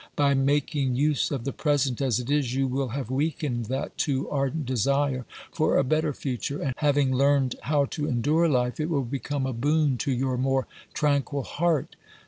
By 0.15 0.33
making 0.33 0.95
use 0.95 1.29
of 1.29 1.43
the 1.43 1.53
present 1.53 2.01
as 2.01 2.19
it 2.19 2.31
is, 2.31 2.55
you 2.55 2.65
will 2.65 2.87
have 2.87 3.11
weakened 3.11 3.65
that 3.65 3.99
too 3.99 4.27
ardent 4.31 4.65
desire 4.65 5.27
for 5.51 5.77
a 5.77 5.83
better 5.83 6.11
future, 6.11 6.59
and 6.59 6.73
having 6.77 7.13
learned 7.13 7.53
how 7.61 7.85
to 7.93 8.07
endure 8.07 8.49
life, 8.49 8.79
it 8.79 8.89
will 8.89 9.03
become 9.05 9.45
a 9.45 9.53
boon 9.53 9.99
to 9.99 10.11
your 10.11 10.39
more 10.39 10.65
tranquil 10.95 11.43
heart. 11.43 11.95